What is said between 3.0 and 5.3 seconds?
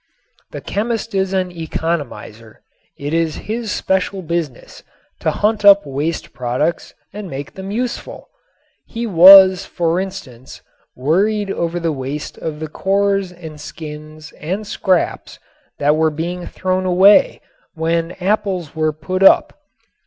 is his special business to